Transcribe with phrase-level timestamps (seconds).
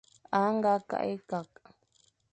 [0.39, 1.55] A nga kakh-e-kakh.